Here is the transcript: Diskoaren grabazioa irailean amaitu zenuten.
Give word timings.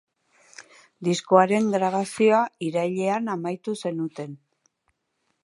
Diskoaren 1.07 1.67
grabazioa 1.75 2.41
irailean 2.69 3.31
amaitu 3.35 3.77
zenuten. 3.85 4.35